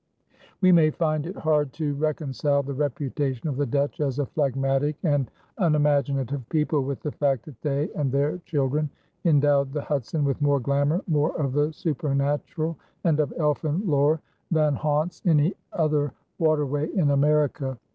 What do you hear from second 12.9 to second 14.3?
and of elfin lore